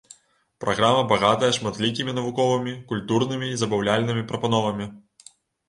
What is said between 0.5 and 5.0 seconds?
Праграма багатая шматлікімі навуковымі, культурнымі і забаўляльнымі прапановамі.